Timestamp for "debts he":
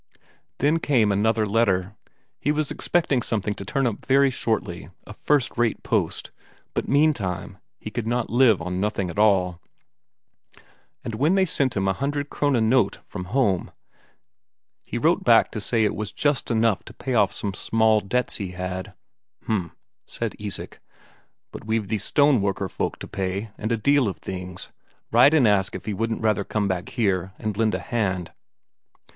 18.01-18.53